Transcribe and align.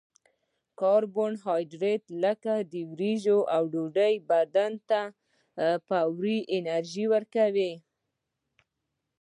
کاربوهایدریت 0.79 2.03
لکه 2.23 2.53
وریجې 2.91 3.37
او 3.55 3.63
ډوډۍ 3.73 4.13
بدن 4.31 4.71
ته 4.89 5.01
فوري 5.87 6.37
انرژي 6.57 7.05
ورکوي 7.13 7.73